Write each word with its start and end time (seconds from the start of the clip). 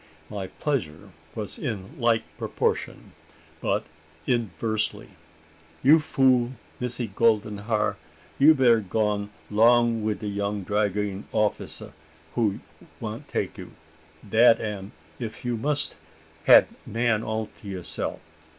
My 0.31 0.47
pleasure 0.47 1.09
was 1.35 1.59
in 1.59 1.91
like 1.99 2.23
proportion, 2.39 3.11
but 3.61 3.83
inversely. 4.25 5.09
"You 5.83 5.99
fool, 5.99 6.53
missy' 6.79 7.05
golding 7.13 7.59
har? 7.69 7.97
you' 8.39 8.55
better 8.55 8.79
gone 8.79 9.29
'long 9.51 10.03
wi' 10.03 10.13
de 10.13 10.25
young 10.25 10.63
dragoon 10.63 11.27
offica 11.31 11.93
who 12.33 12.61
want 12.99 13.27
take 13.27 13.59
you 13.59 13.73
dat 14.27 14.59
am, 14.59 14.91
if 15.19 15.45
you 15.45 15.55
must 15.55 15.95
had 16.45 16.65
man 16.87 17.21
all 17.21 17.49
to 17.61 17.67
youseff. 17.67 18.17